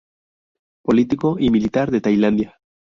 Político 0.83 1.37
y 1.37 1.51
militar 1.51 1.91
de 1.91 2.01
Tailandia. 2.01 2.57